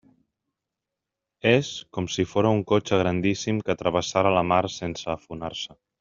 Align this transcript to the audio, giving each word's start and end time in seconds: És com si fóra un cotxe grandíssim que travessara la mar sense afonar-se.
És 1.49 1.69
com 1.97 2.07
si 2.15 2.25
fóra 2.31 2.53
un 2.59 2.63
cotxe 2.73 2.99
grandíssim 3.03 3.59
que 3.71 3.75
travessara 3.85 4.31
la 4.41 4.47
mar 4.53 4.61
sense 4.81 5.11
afonar-se. 5.19 5.77